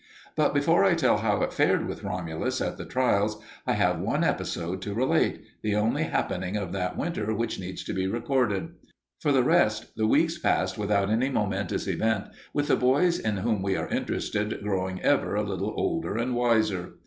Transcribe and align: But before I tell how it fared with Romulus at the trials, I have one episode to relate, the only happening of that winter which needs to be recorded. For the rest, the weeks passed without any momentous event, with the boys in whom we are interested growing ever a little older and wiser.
But 0.35 0.55
before 0.55 0.83
I 0.83 0.95
tell 0.95 1.19
how 1.19 1.43
it 1.43 1.53
fared 1.53 1.87
with 1.87 2.01
Romulus 2.03 2.59
at 2.59 2.77
the 2.77 2.85
trials, 2.85 3.39
I 3.67 3.73
have 3.73 3.99
one 3.99 4.23
episode 4.23 4.81
to 4.81 4.95
relate, 4.95 5.43
the 5.61 5.75
only 5.75 6.05
happening 6.05 6.57
of 6.57 6.71
that 6.71 6.97
winter 6.97 7.35
which 7.35 7.59
needs 7.59 7.83
to 7.83 7.93
be 7.93 8.07
recorded. 8.07 8.69
For 9.19 9.31
the 9.31 9.43
rest, 9.43 9.95
the 9.95 10.07
weeks 10.07 10.39
passed 10.39 10.75
without 10.75 11.11
any 11.11 11.29
momentous 11.29 11.85
event, 11.87 12.29
with 12.51 12.67
the 12.69 12.75
boys 12.75 13.19
in 13.19 13.37
whom 13.37 13.61
we 13.61 13.75
are 13.75 13.89
interested 13.89 14.63
growing 14.63 14.99
ever 15.03 15.35
a 15.35 15.43
little 15.47 15.69
older 15.77 16.17
and 16.17 16.33
wiser. 16.33 16.93